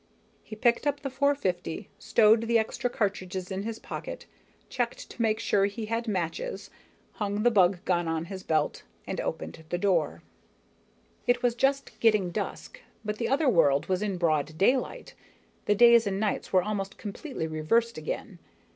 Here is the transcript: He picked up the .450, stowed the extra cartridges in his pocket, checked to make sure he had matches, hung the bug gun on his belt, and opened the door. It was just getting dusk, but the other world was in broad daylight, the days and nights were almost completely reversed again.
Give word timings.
He 0.43 0.55
picked 0.55 0.87
up 0.87 1.01
the 1.01 1.11
.450, 1.11 1.85
stowed 1.99 2.47
the 2.47 2.57
extra 2.57 2.89
cartridges 2.89 3.51
in 3.51 3.61
his 3.61 3.77
pocket, 3.77 4.25
checked 4.67 5.11
to 5.11 5.21
make 5.21 5.39
sure 5.39 5.65
he 5.65 5.85
had 5.85 6.07
matches, 6.07 6.71
hung 7.11 7.43
the 7.43 7.51
bug 7.51 7.85
gun 7.85 8.07
on 8.07 8.25
his 8.25 8.41
belt, 8.41 8.81
and 9.05 9.21
opened 9.21 9.63
the 9.69 9.77
door. 9.77 10.23
It 11.27 11.43
was 11.43 11.53
just 11.53 11.99
getting 11.99 12.31
dusk, 12.31 12.79
but 13.05 13.19
the 13.19 13.29
other 13.29 13.47
world 13.47 13.85
was 13.89 14.01
in 14.01 14.17
broad 14.17 14.57
daylight, 14.57 15.13
the 15.65 15.75
days 15.75 16.07
and 16.07 16.19
nights 16.19 16.51
were 16.51 16.63
almost 16.63 16.97
completely 16.97 17.45
reversed 17.45 17.95
again. 17.95 18.39